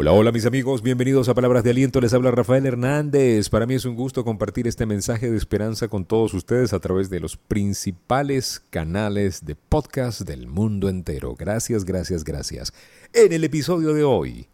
Hola, 0.00 0.12
hola 0.12 0.30
mis 0.30 0.46
amigos, 0.46 0.80
bienvenidos 0.80 1.28
a 1.28 1.34
Palabras 1.34 1.64
de 1.64 1.70
Aliento, 1.70 2.00
les 2.00 2.14
habla 2.14 2.30
Rafael 2.30 2.64
Hernández. 2.64 3.48
Para 3.48 3.66
mí 3.66 3.74
es 3.74 3.84
un 3.84 3.96
gusto 3.96 4.24
compartir 4.24 4.68
este 4.68 4.86
mensaje 4.86 5.28
de 5.28 5.36
esperanza 5.36 5.88
con 5.88 6.04
todos 6.04 6.34
ustedes 6.34 6.72
a 6.72 6.78
través 6.78 7.10
de 7.10 7.18
los 7.18 7.36
principales 7.36 8.62
canales 8.70 9.44
de 9.44 9.56
podcast 9.56 10.20
del 10.20 10.46
mundo 10.46 10.88
entero. 10.88 11.34
Gracias, 11.36 11.84
gracias, 11.84 12.22
gracias. 12.22 12.72
En 13.12 13.32
el 13.32 13.42
episodio 13.42 13.92
de 13.92 14.04
hoy, 14.04 14.46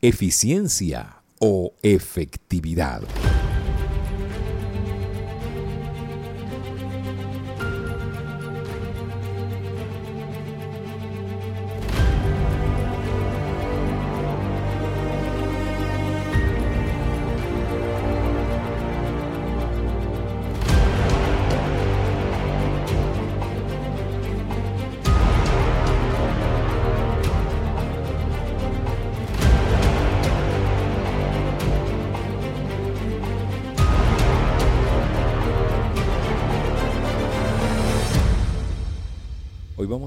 eficiencia 0.00 1.20
o 1.38 1.74
efectividad. 1.82 3.02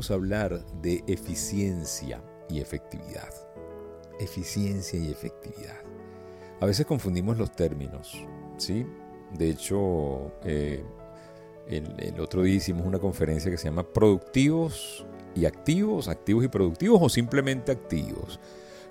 A 0.10 0.16
hablar 0.16 0.66
de 0.82 1.04
eficiencia 1.05 2.23
y 2.50 2.59
efectividad. 2.59 3.30
Eficiencia 4.20 5.00
y 5.00 5.12
efectividad. 5.12 5.78
A 6.59 6.66
veces 6.66 6.88
confundimos 6.88 7.38
los 7.38 7.52
términos, 7.52 8.26
¿sí? 8.58 8.84
De 9.38 9.52
hecho, 9.52 10.34
eh, 10.44 10.84
el, 11.67 12.20
otro 12.20 12.42
día 12.42 12.56
hicimos 12.56 12.86
una 12.86 12.98
conferencia 12.98 13.52
que 13.52 13.58
se 13.58 13.66
llama 13.66 13.84
Productivos 13.84 15.06
y 15.36 15.45
Activos, 15.45 16.08
Activos 16.08 16.45
y 16.45 16.47
Productivos 16.47 17.00
o 17.02 17.08
simplemente 17.08 17.72
Activos. 17.72 18.40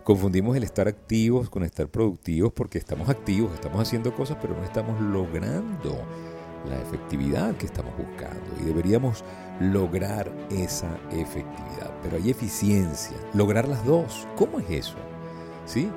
Confundimos 0.04 0.56
el 0.56 0.62
estar 0.62 0.86
activos 0.86 1.50
con 1.50 1.64
estar 1.64 1.88
productivos 1.88 2.52
porque 2.52 2.78
estamos 2.78 3.08
activos, 3.08 3.52
estamos 3.52 3.82
haciendo 3.82 4.14
cosas, 4.14 4.38
pero 4.40 4.56
no 4.56 4.62
estamos 4.62 4.98
logrando 5.00 5.98
la 6.68 6.76
efectividad 6.80 7.54
que 7.56 7.66
estamos 7.66 7.92
buscando 7.96 8.50
y 8.60 8.64
deberíamos 8.64 9.24
lograr 9.60 10.30
esa 10.50 10.98
efectividad. 11.10 11.92
Pero 12.02 12.16
hay 12.16 12.30
eficiencia, 12.30 13.16
lograr 13.34 13.68
las 13.68 13.84
dos. 13.84 14.26
¿Cómo 14.36 14.60
es 14.60 14.70
eso? 14.70 14.96
¿Sí? 15.66 15.90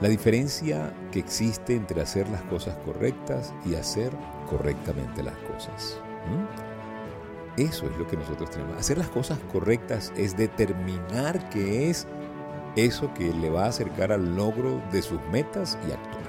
La 0.00 0.08
diferencia 0.08 0.92
que 1.12 1.20
existe 1.20 1.74
entre 1.74 2.02
hacer 2.02 2.28
las 2.28 2.42
cosas 2.42 2.76
correctas 2.84 3.54
y 3.64 3.74
hacer 3.74 4.12
correctamente 4.50 5.22
las 5.22 5.36
cosas. 5.38 6.00
Eso 7.56 7.86
es 7.86 7.96
lo 7.96 8.06
que 8.06 8.16
nosotros 8.16 8.50
tenemos. 8.50 8.76
Hacer 8.76 8.98
las 8.98 9.08
cosas 9.08 9.38
correctas 9.52 10.12
es 10.16 10.36
determinar 10.36 11.48
qué 11.50 11.90
es 11.90 12.08
eso 12.74 13.14
que 13.14 13.32
le 13.32 13.50
va 13.50 13.66
a 13.66 13.68
acercar 13.68 14.10
al 14.10 14.34
logro 14.34 14.82
de 14.90 15.02
sus 15.02 15.20
metas 15.30 15.78
y 15.88 15.92
actuar. 15.92 16.24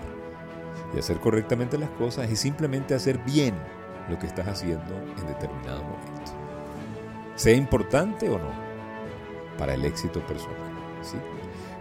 Y 0.94 1.00
hacer 1.00 1.20
correctamente 1.20 1.80
las 1.80 1.90
cosas 1.92 2.30
es 2.30 2.40
simplemente 2.40 2.94
hacer 2.94 3.18
bien 3.26 3.56
lo 4.10 4.20
que 4.20 4.28
estás 4.28 4.48
haciendo 4.48 4.96
en 5.18 5.28
determinado 5.28 5.84
momento. 5.84 6.32
Sea 7.36 7.56
importante 7.56 8.30
o 8.30 8.38
no, 8.38 8.52
para 9.58 9.74
el 9.74 9.86
éxito 9.86 10.20
personal. 10.26 10.58
¿sí? 11.02 11.18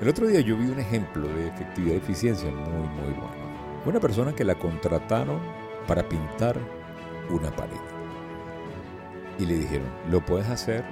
El 0.00 0.08
otro 0.08 0.26
día 0.26 0.40
yo 0.40 0.56
vi 0.56 0.68
un 0.68 0.78
ejemplo 0.78 1.28
de 1.28 1.48
efectividad 1.48 1.94
y 1.94 1.98
eficiencia 1.98 2.50
muy, 2.50 2.88
muy 2.88 3.12
bueno. 3.12 3.44
Una 3.86 4.00
persona 4.00 4.34
que 4.34 4.44
la 4.44 4.54
contrataron 4.54 5.40
para 5.86 6.08
pintar 6.08 6.58
una 7.30 7.54
pared. 7.54 7.76
Y 9.38 9.46
le 9.46 9.54
dijeron, 9.54 9.88
lo 10.10 10.24
puedes 10.24 10.48
hacer, 10.48 10.84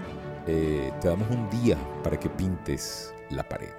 eh, 0.47 0.93
te 1.01 1.09
damos 1.09 1.29
un 1.31 1.49
día 1.51 1.77
para 2.03 2.19
que 2.19 2.29
pintes 2.29 3.15
la 3.31 3.49
pared. 3.49 3.73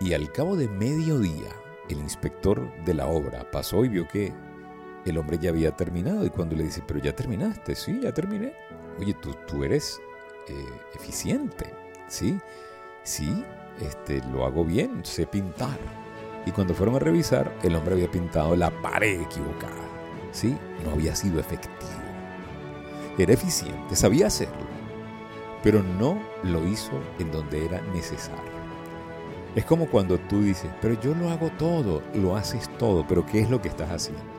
Y 0.00 0.12
al 0.12 0.30
cabo 0.32 0.56
de 0.56 0.68
medio 0.68 1.18
día, 1.18 1.48
el 1.88 1.98
inspector 1.98 2.70
de 2.84 2.94
la 2.94 3.06
obra 3.06 3.50
pasó 3.50 3.84
y 3.84 3.88
vio 3.88 4.06
que 4.06 4.32
el 5.10 5.18
hombre 5.18 5.38
ya 5.38 5.50
había 5.50 5.72
terminado. 5.72 6.24
Y 6.24 6.30
cuando 6.30 6.56
le 6.56 6.64
dice, 6.64 6.82
pero 6.86 7.00
ya 7.00 7.14
terminaste, 7.14 7.74
sí, 7.74 8.00
ya 8.02 8.12
terminé. 8.12 8.52
Oye, 8.98 9.14
tú, 9.14 9.34
tú 9.46 9.64
eres 9.64 10.00
eh, 10.48 10.66
eficiente, 10.94 11.72
¿sí? 12.08 12.38
Sí, 13.02 13.44
este, 13.80 14.22
lo 14.32 14.44
hago 14.44 14.64
bien, 14.64 15.04
sé 15.04 15.26
pintar. 15.26 15.78
Y 16.46 16.50
cuando 16.50 16.74
fueron 16.74 16.96
a 16.96 17.00
revisar, 17.00 17.52
el 17.62 17.74
hombre 17.76 17.94
había 17.94 18.10
pintado 18.10 18.56
la 18.56 18.70
pared 18.70 19.20
equivocada, 19.20 19.84
¿sí? 20.32 20.56
No 20.84 20.92
había 20.92 21.14
sido 21.14 21.38
efectivo. 21.40 21.92
Era 23.18 23.32
eficiente, 23.32 23.96
sabía 23.96 24.28
hacerlo, 24.28 24.66
pero 25.62 25.82
no 25.82 26.18
lo 26.44 26.66
hizo 26.66 26.92
en 27.18 27.30
donde 27.32 27.64
era 27.64 27.80
necesario. 27.92 28.58
Es 29.54 29.64
como 29.64 29.88
cuando 29.88 30.18
tú 30.18 30.42
dices, 30.42 30.70
pero 30.80 31.00
yo 31.00 31.14
lo 31.14 31.30
hago 31.30 31.50
todo, 31.58 32.02
lo 32.14 32.36
haces 32.36 32.68
todo, 32.78 33.04
pero 33.08 33.26
¿qué 33.26 33.40
es 33.40 33.50
lo 33.50 33.60
que 33.60 33.68
estás 33.68 33.90
haciendo? 33.90 34.37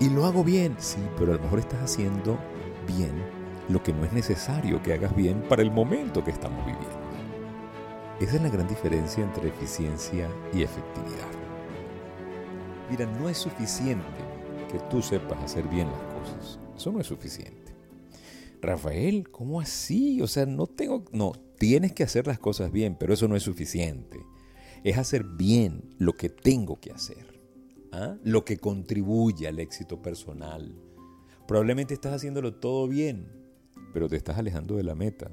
Y 0.00 0.10
lo 0.10 0.26
hago 0.26 0.42
bien, 0.42 0.74
sí, 0.78 0.98
pero 1.16 1.32
a 1.32 1.36
lo 1.36 1.42
mejor 1.42 1.60
estás 1.60 1.80
haciendo 1.82 2.38
bien 2.86 3.12
lo 3.68 3.82
que 3.82 3.92
no 3.92 4.04
es 4.04 4.12
necesario 4.12 4.82
que 4.82 4.92
hagas 4.92 5.14
bien 5.14 5.42
para 5.48 5.62
el 5.62 5.70
momento 5.70 6.24
que 6.24 6.32
estamos 6.32 6.64
viviendo. 6.66 7.02
Esa 8.20 8.36
es 8.36 8.42
la 8.42 8.50
gran 8.50 8.68
diferencia 8.68 9.24
entre 9.24 9.48
eficiencia 9.48 10.28
y 10.52 10.62
efectividad. 10.62 11.28
Mira, 12.90 13.06
no 13.06 13.28
es 13.28 13.38
suficiente 13.38 14.06
que 14.70 14.78
tú 14.90 15.02
sepas 15.02 15.42
hacer 15.42 15.66
bien 15.68 15.88
las 15.88 16.02
cosas. 16.20 16.58
Eso 16.76 16.92
no 16.92 17.00
es 17.00 17.06
suficiente. 17.06 17.74
Rafael, 18.60 19.28
¿cómo 19.30 19.60
así? 19.60 20.22
O 20.22 20.28
sea, 20.28 20.46
no 20.46 20.66
tengo... 20.66 21.04
No, 21.12 21.32
tienes 21.58 21.92
que 21.92 22.04
hacer 22.04 22.26
las 22.26 22.38
cosas 22.38 22.70
bien, 22.70 22.96
pero 22.98 23.12
eso 23.12 23.26
no 23.26 23.34
es 23.34 23.42
suficiente. 23.42 24.20
Es 24.84 24.98
hacer 24.98 25.24
bien 25.24 25.94
lo 25.98 26.12
que 26.12 26.28
tengo 26.28 26.78
que 26.78 26.92
hacer. 26.92 27.31
¿Ah? 27.92 28.16
Lo 28.24 28.44
que 28.44 28.58
contribuye 28.58 29.46
al 29.46 29.58
éxito 29.58 30.02
personal. 30.02 30.74
Probablemente 31.46 31.94
estás 31.94 32.14
haciéndolo 32.14 32.54
todo 32.54 32.88
bien, 32.88 33.28
pero 33.92 34.08
te 34.08 34.16
estás 34.16 34.38
alejando 34.38 34.76
de 34.76 34.82
la 34.82 34.94
meta. 34.94 35.30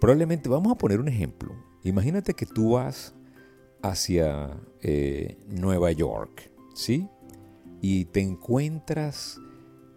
Probablemente, 0.00 0.48
vamos 0.48 0.72
a 0.72 0.78
poner 0.78 1.00
un 1.00 1.08
ejemplo. 1.08 1.54
Imagínate 1.84 2.34
que 2.34 2.46
tú 2.46 2.72
vas 2.72 3.14
hacia 3.82 4.60
eh, 4.80 5.38
Nueva 5.48 5.92
York, 5.92 6.50
¿sí? 6.74 7.08
Y 7.80 8.06
te 8.06 8.20
encuentras 8.20 9.40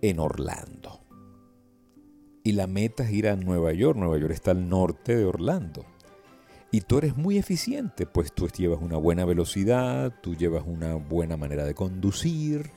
en 0.02 0.20
Orlando. 0.20 1.02
Y 2.44 2.52
la 2.52 2.68
meta 2.68 3.04
es 3.04 3.12
ir 3.12 3.28
a 3.28 3.36
Nueva 3.36 3.74
York. 3.74 3.98
Nueva 3.98 4.18
York 4.18 4.34
está 4.34 4.52
al 4.52 4.70
norte 4.70 5.16
de 5.16 5.26
Orlando. 5.26 5.86
Y 6.76 6.82
tú 6.82 6.98
eres 6.98 7.16
muy 7.16 7.38
eficiente, 7.38 8.06
pues 8.06 8.34
tú 8.34 8.50
llevas 8.50 8.82
una 8.82 8.98
buena 8.98 9.24
velocidad, 9.24 10.14
tú 10.20 10.36
llevas 10.36 10.66
una 10.68 10.96
buena 10.96 11.38
manera 11.38 11.64
de 11.64 11.74
conducir, 11.74 12.70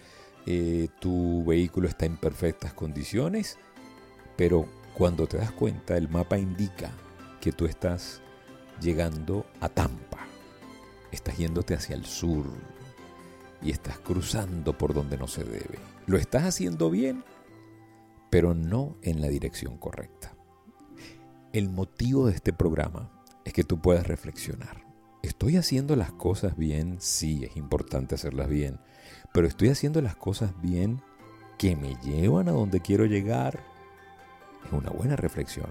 eh, 0.47 0.86
tu 1.00 1.44
vehículo 1.44 1.88
está 1.88 2.06
en 2.06 2.16
perfectas 2.16 2.72
condiciones, 2.72 3.59
pero 4.36 4.69
cuando 4.94 5.26
te 5.26 5.38
das 5.38 5.50
cuenta 5.50 5.97
el 5.97 6.09
mapa 6.09 6.38
indica 6.38 6.92
que 7.41 7.50
tú 7.50 7.66
estás 7.66 8.22
llegando 8.81 9.44
a 9.59 9.69
Tampa, 9.69 10.28
estás 11.10 11.36
yéndote 11.36 11.75
hacia 11.75 11.97
el 11.97 12.04
sur 12.04 12.47
y 13.60 13.72
estás 13.72 13.98
cruzando 13.98 14.78
por 14.78 14.94
donde 14.94 15.19
no 15.19 15.26
se 15.26 15.42
debe. 15.42 15.80
Lo 16.06 16.19
estás 16.19 16.44
haciendo 16.44 16.88
bien, 16.88 17.25
pero 18.30 18.54
no 18.54 18.94
en 19.03 19.20
la 19.20 19.26
dirección 19.26 19.76
correcta. 19.76 20.36
El 21.53 21.69
motivo 21.69 22.28
de 22.28 22.34
este 22.34 22.53
programa 22.53 23.17
es 23.48 23.54
que 23.54 23.64
tú 23.64 23.81
puedas 23.81 24.06
reflexionar. 24.06 24.84
¿Estoy 25.22 25.56
haciendo 25.56 25.97
las 25.97 26.12
cosas 26.12 26.56
bien? 26.56 26.97
Sí, 27.00 27.45
es 27.45 27.56
importante 27.56 28.15
hacerlas 28.15 28.48
bien. 28.48 28.78
Pero 29.33 29.47
estoy 29.47 29.71
haciendo 29.71 30.00
las 30.00 30.15
cosas 30.16 30.53
bien 30.62 31.00
que 31.59 31.74
me 31.74 31.97
llevan 32.03 32.48
a 32.48 32.53
donde 32.53 32.80
quiero 32.80 33.06
llegar. 33.06 33.59
Es 34.65 34.72
una 34.72 34.91
buena 34.91 35.16
reflexión. 35.16 35.71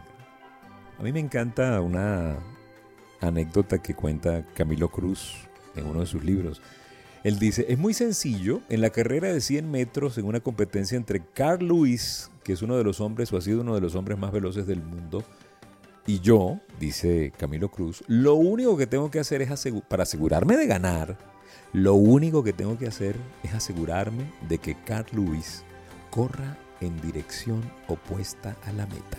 A 1.00 1.04
mí 1.04 1.14
me 1.14 1.20
encanta 1.20 1.80
una 1.82 2.38
anécdota 3.22 3.78
que 3.82 3.94
cuenta 3.94 4.44
Camilo 4.56 4.90
Cruz 4.90 5.36
en 5.76 5.86
uno 5.86 6.02
de 6.02 6.08
sus 6.08 6.24
libros. 6.24 6.62
Él 7.24 7.38
dice, 7.38 7.66
es 7.70 7.78
muy 7.78 7.94
sencillo, 7.94 8.62
en 8.70 8.82
la 8.82 8.90
carrera 8.90 9.32
de 9.32 9.42
100 9.42 9.70
metros, 9.70 10.18
en 10.18 10.26
una 10.26 10.40
competencia 10.40 10.98
entre 10.98 11.24
Carl 11.24 11.66
Lewis, 11.66 12.32
que 12.44 12.54
es 12.54 12.62
uno 12.64 12.76
de 12.76 12.84
los 12.84 13.02
hombres 13.02 13.32
o 13.32 13.38
ha 13.38 13.42
sido 13.42 13.62
uno 13.62 13.76
de 13.76 13.82
los 13.82 13.96
hombres 13.96 14.18
más 14.18 14.32
veloces 14.32 14.66
del 14.66 14.82
mundo, 14.82 15.24
y 16.08 16.22
yo, 16.22 16.60
dice 16.80 17.34
Camilo 17.38 17.70
Cruz, 17.70 18.04
lo 18.08 18.36
único 18.36 18.78
que 18.78 18.88
tengo 18.88 19.12
que 19.12 19.20
hacer 19.20 19.42
es 19.42 19.52
para 19.90 20.04
asegurarme 20.04 20.56
de 20.56 20.66
ganar, 20.66 21.18
lo 21.74 21.96
único 21.96 22.44
que 22.44 22.54
tengo 22.54 22.78
que 22.78 22.88
hacer 22.88 23.18
es 23.44 23.54
asegurarme 23.54 24.32
de 24.48 24.58
que 24.58 24.76
Carl 24.84 25.06
Lewis 25.12 25.64
corra 26.10 26.58
en 26.80 27.00
dirección 27.02 27.62
opuesta 27.88 28.56
a 28.66 28.72
la 28.72 28.88
meta. 28.88 29.18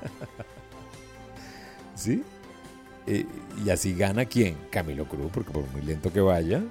¿Sí? 1.96 2.22
eh, 3.08 3.26
y 3.64 3.70
así 3.70 3.94
gana 3.94 4.26
quién? 4.26 4.56
Camilo 4.70 5.08
Cruz, 5.08 5.32
porque 5.32 5.50
por 5.50 5.68
muy 5.72 5.82
lento 5.82 6.12
que 6.12 6.20
vaya, 6.20 6.62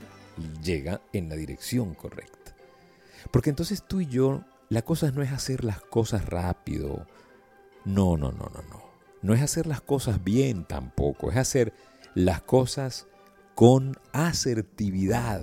llega 0.64 1.02
en 1.12 1.28
la 1.28 1.36
dirección 1.36 1.94
correcta. 1.94 2.56
Porque 3.32 3.50
entonces 3.50 3.84
tú 3.86 4.00
y 4.00 4.06
yo, 4.06 4.46
la 4.70 4.84
cosa 4.84 5.12
no 5.12 5.22
es 5.24 5.32
hacer 5.32 5.66
las 5.66 5.82
cosas 5.82 6.26
rápido. 6.26 7.06
No, 7.84 8.16
no, 8.16 8.32
no, 8.32 8.50
no, 8.54 8.62
no. 8.70 8.87
No 9.22 9.34
es 9.34 9.42
hacer 9.42 9.68
las 9.68 9.82
cosas 9.82 10.24
bien 10.24 10.66
tampoco, 10.66 11.32
es 11.32 11.38
hacer 11.38 11.74
las 12.14 12.42
cosas 12.42 13.08
con 13.56 13.96
asertividad. 14.14 15.42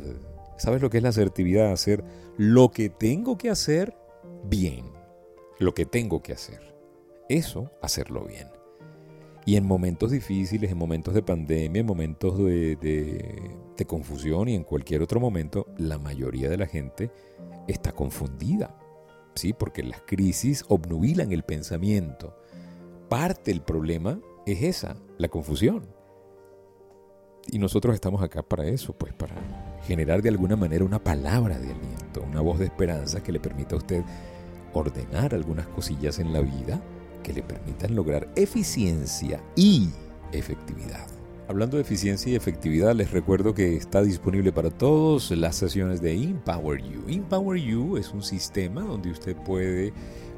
¿Sabes 0.57 0.81
lo 0.81 0.91
que 0.91 0.99
es 0.99 1.03
la 1.03 1.09
asertividad? 1.09 1.73
Hacer 1.73 2.05
lo 2.37 2.71
que 2.71 2.89
tengo 2.89 3.37
que 3.37 3.51
hacer 3.51 3.97
bien. 4.45 4.85
Lo 5.59 5.75
que 5.75 5.87
tengo 5.87 6.23
que 6.23 6.33
hacer. 6.33 6.75
Eso, 7.29 7.71
hacerlo 7.83 8.25
bien. 8.25 8.49
Y 9.47 9.57
en 9.57 9.67
momentos 9.67 10.11
difíciles, 10.11 10.71
en 10.71 10.79
momentos 10.79 11.13
de 11.13 11.23
pandemia, 11.23 11.81
en 11.81 11.87
momentos 11.87 12.39
de, 12.39 12.77
de, 12.77 13.85
confusión 13.85 14.49
y 14.49 14.55
en 14.55 14.65
cualquier 14.65 15.03
otro 15.03 15.21
momento, 15.21 15.67
la 15.77 15.99
mayoría 15.99 16.49
de 16.49 16.57
la 16.57 16.67
gente 16.67 17.11
está 17.69 17.93
confundida. 17.93 18.79
¿Sí? 19.35 19.53
Porque 19.53 19.83
las 19.83 20.01
crisis 20.03 20.65
obnubilan 20.69 21.33
el 21.33 21.43
pensamiento. 21.43 22.37
Parte 23.09 23.51
del 23.51 23.63
problema 23.63 24.21
es 24.47 24.63
esa, 24.63 24.97
la 25.19 25.29
confusión. 25.29 25.87
Y 27.47 27.59
nosotros 27.59 27.95
estamos 27.95 28.23
acá 28.23 28.43
para 28.43 28.67
eso, 28.67 28.95
pues 28.95 29.13
para 29.13 29.35
generar 29.87 30.23
de 30.23 30.31
alguna 30.31 30.57
manera 30.57 30.85
una 30.85 31.03
palabra 31.03 31.59
de 31.59 31.73
aliento, 31.73 32.23
una 32.23 32.41
voz 32.41 32.59
de 32.59 32.65
esperanza 32.65 33.23
que 33.23 33.33
le 33.33 33.41
permita 33.41 33.75
a 33.75 33.79
usted 33.79 34.03
ordenar 34.73 35.35
algunas 35.35 35.67
cosillas 35.69 36.19
en 36.19 36.33
la 36.33 36.41
vida 36.41 36.83
que 37.23 37.33
le 37.33 37.43
permitan 37.43 37.95
lograr 37.95 38.29
eficiencia 38.37 39.43
y 39.57 39.91
efectividad. 40.33 41.07
Hablando 41.47 41.77
de 41.77 41.83
eficiencia 41.83 42.33
y 42.33 42.37
efectividad, 42.37 42.95
les 42.95 43.11
recuerdo 43.11 43.53
que 43.53 43.77
está 43.77 44.03
disponible 44.03 44.51
para 44.51 44.71
todos 44.71 45.31
las 45.31 45.57
sesiones 45.57 46.01
de 46.01 46.15
Empower 46.15 46.83
You. 46.83 47.05
Empower 47.07 47.61
You 47.61 47.99
es 47.99 48.13
un 48.13 48.23
sistema 48.23 48.81
donde 48.81 49.11
usted 49.11 49.37
puede 49.37 49.93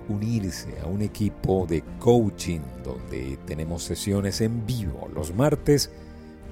unirse 0.08 0.68
a 0.82 0.86
un 0.86 1.02
equipo 1.02 1.66
de 1.68 1.82
coaching 1.98 2.60
donde 2.84 3.38
tenemos 3.46 3.82
sesiones 3.82 4.40
en 4.40 4.66
vivo 4.66 5.08
los 5.14 5.34
martes 5.34 5.90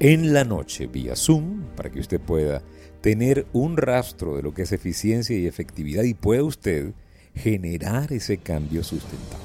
en 0.00 0.32
la 0.32 0.44
noche 0.44 0.86
vía 0.86 1.16
Zoom 1.16 1.62
para 1.76 1.90
que 1.90 2.00
usted 2.00 2.20
pueda 2.20 2.62
tener 3.00 3.46
un 3.52 3.76
rastro 3.76 4.36
de 4.36 4.42
lo 4.42 4.54
que 4.54 4.62
es 4.62 4.72
eficiencia 4.72 5.36
y 5.36 5.46
efectividad 5.46 6.04
y 6.04 6.14
pueda 6.14 6.42
usted 6.42 6.92
generar 7.34 8.12
ese 8.12 8.38
cambio 8.38 8.82
sustentable. 8.82 9.44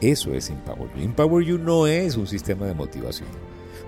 Eso 0.00 0.34
es 0.34 0.50
Empower 0.50 0.90
You. 0.94 1.02
Empower 1.02 1.44
You 1.44 1.58
no 1.58 1.86
es 1.86 2.16
un 2.16 2.26
sistema 2.26 2.66
de 2.66 2.74
motivación. 2.74 3.28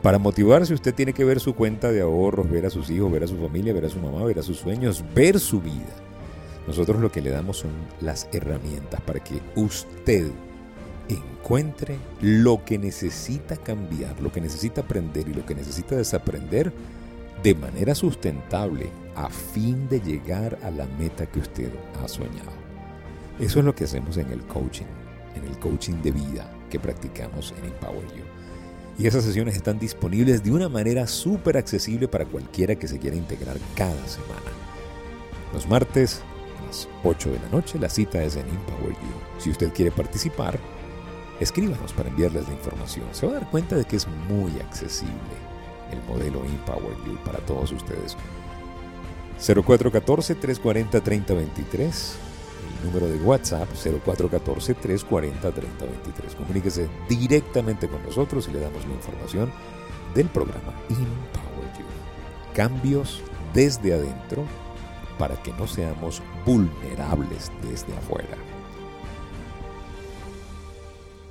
Para 0.02 0.18
motivarse 0.18 0.74
usted 0.74 0.94
tiene 0.94 1.12
que 1.12 1.24
ver 1.24 1.40
su 1.40 1.54
cuenta 1.54 1.90
de 1.90 2.00
ahorros, 2.00 2.50
ver 2.50 2.66
a 2.66 2.70
sus 2.70 2.90
hijos, 2.90 3.10
ver 3.10 3.24
a 3.24 3.26
su 3.26 3.36
familia, 3.36 3.72
ver 3.72 3.86
a 3.86 3.90
su 3.90 3.98
mamá, 3.98 4.24
ver 4.24 4.38
a 4.38 4.42
sus 4.42 4.58
sueños, 4.58 5.04
ver 5.14 5.40
su 5.40 5.60
vida. 5.60 5.94
Nosotros 6.66 7.00
lo 7.00 7.12
que 7.12 7.22
le 7.22 7.30
damos 7.30 7.58
son 7.58 7.70
las 8.00 8.28
herramientas 8.32 9.00
para 9.02 9.20
que 9.20 9.40
usted 9.54 10.30
encuentre 11.08 11.96
lo 12.20 12.64
que 12.64 12.78
necesita 12.78 13.56
cambiar, 13.56 14.20
lo 14.20 14.32
que 14.32 14.40
necesita 14.40 14.80
aprender 14.80 15.28
y 15.28 15.34
lo 15.34 15.46
que 15.46 15.54
necesita 15.54 15.94
desaprender 15.94 16.72
de 17.42 17.54
manera 17.54 17.94
sustentable 17.94 18.88
a 19.14 19.28
fin 19.30 19.88
de 19.88 20.00
llegar 20.00 20.58
a 20.62 20.70
la 20.70 20.86
meta 20.98 21.26
que 21.26 21.38
usted 21.38 21.70
ha 22.02 22.08
soñado. 22.08 22.50
Eso 23.38 23.60
es 23.60 23.64
lo 23.64 23.74
que 23.74 23.84
hacemos 23.84 24.16
en 24.16 24.30
el 24.32 24.40
coaching 24.46 24.86
en 25.36 25.44
el 25.44 25.58
coaching 25.58 26.02
de 26.02 26.10
vida 26.10 26.50
que 26.70 26.80
practicamos 26.80 27.54
en 27.58 27.66
Empower 27.66 28.06
You. 28.14 28.24
Y 28.98 29.06
esas 29.06 29.24
sesiones 29.24 29.54
están 29.54 29.78
disponibles 29.78 30.42
de 30.42 30.50
una 30.50 30.68
manera 30.68 31.06
súper 31.06 31.58
accesible 31.58 32.08
para 32.08 32.24
cualquiera 32.24 32.76
que 32.76 32.88
se 32.88 32.98
quiera 32.98 33.16
integrar 33.16 33.58
cada 33.74 34.06
semana. 34.08 34.50
Los 35.52 35.68
martes 35.68 36.22
a 36.66 36.68
las 36.68 36.88
8 37.04 37.30
de 37.30 37.38
la 37.38 37.48
noche 37.48 37.78
la 37.78 37.88
cita 37.88 38.22
es 38.22 38.36
en 38.36 38.48
Empower 38.48 38.92
You. 38.92 39.38
Si 39.38 39.50
usted 39.50 39.72
quiere 39.72 39.90
participar, 39.90 40.58
escríbanos 41.40 41.92
para 41.92 42.08
enviarles 42.08 42.48
la 42.48 42.54
información. 42.54 43.06
Se 43.12 43.26
va 43.26 43.32
a 43.32 43.36
dar 43.36 43.50
cuenta 43.50 43.76
de 43.76 43.84
que 43.84 43.96
es 43.96 44.06
muy 44.28 44.52
accesible 44.60 45.14
el 45.92 46.02
modelo 46.02 46.44
Empower 46.44 46.96
You 47.06 47.16
para 47.24 47.38
todos 47.40 47.72
ustedes. 47.72 48.16
0414 49.38 50.34
340 50.34 51.00
3023 51.00 52.18
número 52.84 53.08
de 53.08 53.16
WhatsApp 53.18 53.68
0414-340-3023. 53.74 56.36
Comuníquese 56.36 56.88
directamente 57.08 57.88
con 57.88 58.02
nosotros 58.02 58.46
y 58.48 58.52
le 58.52 58.60
damos 58.60 58.86
la 58.86 58.92
información 58.94 59.50
del 60.14 60.28
programa 60.28 60.72
Empower 60.88 61.66
You. 61.78 61.84
Cambios 62.54 63.22
desde 63.52 63.92
adentro 63.94 64.44
para 65.18 65.42
que 65.42 65.52
no 65.52 65.66
seamos 65.66 66.22
vulnerables 66.44 67.50
desde 67.62 67.96
afuera. 67.96 68.36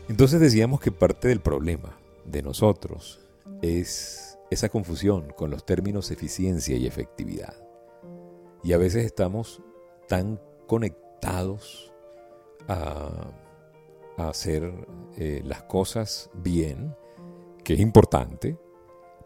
Entonces 0.08 0.40
decíamos 0.40 0.80
que 0.80 0.92
parte 0.92 1.28
del 1.28 1.40
problema 1.40 1.98
de 2.26 2.42
nosotros 2.42 3.20
es 3.62 4.38
esa 4.52 4.70
confusión 4.70 5.34
con 5.36 5.50
los 5.50 5.66
términos 5.66 6.12
eficiencia 6.12 6.78
y 6.78 6.86
efectividad. 6.86 7.56
Y 8.64 8.74
a 8.74 8.78
veces 8.78 9.06
estamos 9.06 9.62
tan 10.08 10.40
conectados 10.68 11.92
a, 12.68 13.32
hacer 14.18 14.72
eh, 15.18 15.42
las 15.44 15.64
cosas 15.64 16.30
bien, 16.34 16.96
que 17.66 17.74
es 17.74 17.82
importante, 17.82 18.58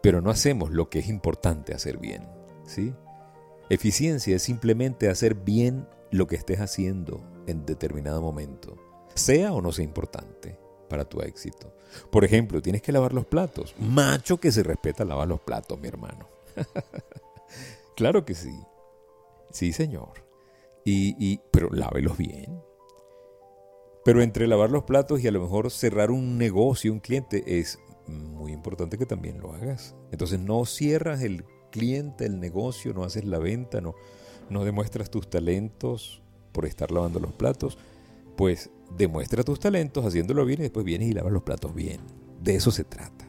pero 0.02 0.20
no 0.20 0.30
hacemos 0.30 0.70
lo 0.70 0.90
que 0.90 0.98
es 0.98 1.08
importante 1.08 1.74
hacer 1.74 1.98
bien. 1.98 2.28
¿sí? 2.64 2.92
Eficiencia 3.70 4.34
es 4.34 4.42
simplemente 4.42 5.08
hacer 5.08 5.34
bien 5.34 5.86
lo 6.10 6.26
que 6.26 6.34
estés 6.34 6.58
haciendo 6.58 7.22
en 7.46 7.64
determinado 7.64 8.20
momento, 8.20 8.76
sea 9.14 9.52
o 9.52 9.62
no 9.62 9.70
sea 9.70 9.84
importante 9.84 10.58
para 10.88 11.04
tu 11.04 11.22
éxito. 11.22 11.72
Por 12.10 12.24
ejemplo, 12.24 12.60
tienes 12.60 12.82
que 12.82 12.90
lavar 12.90 13.12
los 13.12 13.26
platos. 13.26 13.76
Macho 13.78 14.40
que 14.40 14.50
se 14.50 14.64
respeta 14.64 15.04
lavar 15.04 15.28
los 15.28 15.40
platos, 15.40 15.78
mi 15.80 15.86
hermano. 15.86 16.28
claro 17.96 18.24
que 18.24 18.34
sí. 18.34 18.58
Sí, 19.50 19.72
señor. 19.72 20.24
Y, 20.84 21.38
pero 21.52 21.70
lávelos 21.70 22.18
bien. 22.18 22.60
Pero 24.04 24.20
entre 24.20 24.48
lavar 24.48 24.70
los 24.70 24.82
platos 24.82 25.20
y 25.20 25.28
a 25.28 25.30
lo 25.30 25.40
mejor 25.40 25.70
cerrar 25.70 26.10
un 26.10 26.38
negocio, 26.38 26.92
un 26.92 26.98
cliente, 26.98 27.60
es 27.60 27.78
muy 28.08 28.50
importante 28.50 28.98
que 28.98 29.06
también 29.06 29.40
lo 29.40 29.52
hagas. 29.52 29.94
Entonces 30.10 30.40
no 30.40 30.64
cierras 30.66 31.22
el 31.22 31.44
cliente, 31.70 32.26
el 32.26 32.40
negocio, 32.40 32.92
no 32.92 33.04
haces 33.04 33.24
la 33.24 33.38
venta, 33.38 33.80
no, 33.80 33.94
no 34.48 34.64
demuestras 34.64 35.10
tus 35.10 35.28
talentos 35.28 36.22
por 36.52 36.66
estar 36.66 36.90
lavando 36.90 37.20
los 37.20 37.32
platos. 37.32 37.78
Pues 38.36 38.70
demuestra 38.96 39.42
tus 39.42 39.60
talentos 39.60 40.04
haciéndolo 40.04 40.44
bien 40.44 40.60
y 40.60 40.64
después 40.64 40.84
vienes 40.84 41.08
y 41.08 41.12
lavas 41.12 41.32
los 41.32 41.42
platos 41.42 41.74
bien. 41.74 42.00
De 42.42 42.54
eso 42.54 42.70
se 42.70 42.84
trata. 42.84 43.28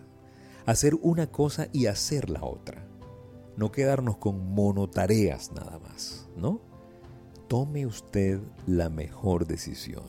Hacer 0.65 0.95
una 1.01 1.27
cosa 1.27 1.67
y 1.73 1.87
hacer 1.87 2.29
la 2.29 2.43
otra. 2.43 2.87
No 3.57 3.71
quedarnos 3.71 4.17
con 4.17 4.53
monotareas 4.53 5.51
nada 5.51 5.79
más, 5.79 6.27
¿no? 6.37 6.71
tome 7.51 7.85
usted 7.85 8.39
la 8.65 8.87
mejor 8.87 9.45
decisión 9.45 10.05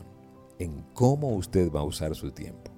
en 0.59 0.81
cómo 0.93 1.35
usted 1.35 1.69
va 1.69 1.81
a 1.81 1.83
usar 1.83 2.15
su 2.15 2.31
tiempo. 2.31 2.71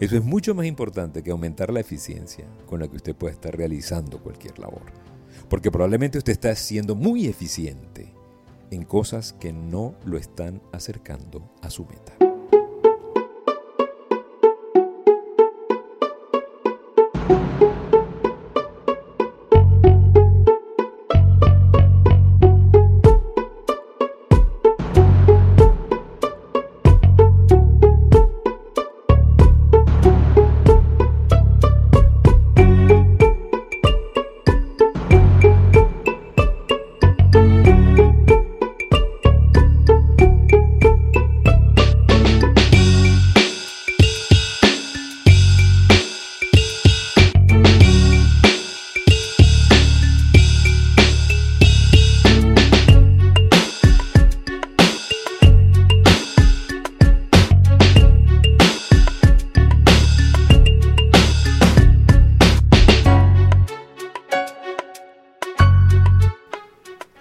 Eso 0.00 0.16
es 0.16 0.24
mucho 0.24 0.54
más 0.54 0.64
importante 0.64 1.22
que 1.22 1.30
aumentar 1.30 1.70
la 1.70 1.80
eficiencia 1.80 2.46
con 2.64 2.80
la 2.80 2.88
que 2.88 2.96
usted 2.96 3.14
puede 3.14 3.34
estar 3.34 3.54
realizando 3.54 4.18
cualquier 4.18 4.58
labor. 4.58 4.80
Porque 5.50 5.70
probablemente 5.70 6.16
usted 6.16 6.32
está 6.32 6.54
siendo 6.54 6.94
muy 6.94 7.26
eficiente 7.26 8.14
en 8.70 8.84
cosas 8.84 9.34
que 9.34 9.52
no 9.52 9.94
lo 10.06 10.16
están 10.16 10.62
acercando 10.72 11.52
a 11.60 11.68
su 11.68 11.84
meta. 11.84 12.29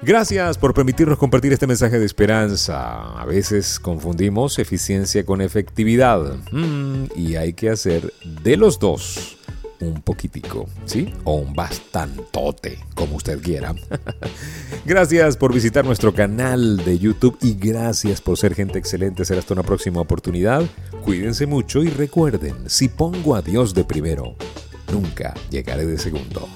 Gracias 0.09 0.57
por 0.57 0.73
permitirnos 0.73 1.19
compartir 1.19 1.53
este 1.53 1.67
mensaje 1.67 1.99
de 1.99 2.05
esperanza. 2.07 3.11
A 3.21 3.25
veces 3.25 3.79
confundimos 3.79 4.57
eficiencia 4.57 5.23
con 5.23 5.39
efectividad 5.39 6.35
mm, 6.51 7.11
y 7.15 7.35
hay 7.35 7.53
que 7.53 7.69
hacer 7.69 8.11
de 8.41 8.57
los 8.57 8.79
dos 8.79 9.37
un 9.79 10.01
poquitico, 10.01 10.67
¿sí? 10.85 11.13
O 11.25 11.35
un 11.35 11.53
bastantote, 11.53 12.79
como 12.95 13.17
usted 13.17 13.39
quiera. 13.39 13.75
gracias 14.83 15.37
por 15.37 15.53
visitar 15.53 15.85
nuestro 15.85 16.11
canal 16.11 16.77
de 16.77 16.97
YouTube 16.97 17.37
y 17.43 17.53
gracias 17.53 18.19
por 18.19 18.35
ser 18.35 18.55
gente 18.55 18.79
excelente. 18.79 19.25
Será 19.25 19.41
hasta 19.41 19.53
una 19.53 19.61
próxima 19.61 20.01
oportunidad. 20.01 20.63
Cuídense 21.05 21.45
mucho 21.45 21.83
y 21.83 21.89
recuerden, 21.89 22.67
si 22.67 22.87
pongo 22.87 23.35
a 23.35 23.43
Dios 23.43 23.75
de 23.75 23.83
primero, 23.83 24.35
nunca 24.91 25.35
llegaré 25.51 25.85
de 25.85 25.99
segundo. 25.99 26.49